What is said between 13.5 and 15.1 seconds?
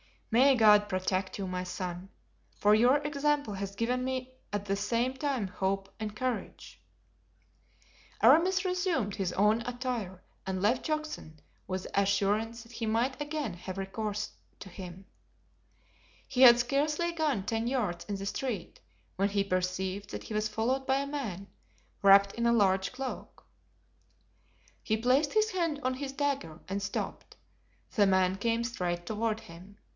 have recourse to him.